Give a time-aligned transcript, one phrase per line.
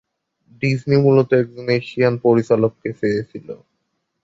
[0.61, 3.47] Disney মূলত একজন Asian পরিচালককে চেয়েছিল।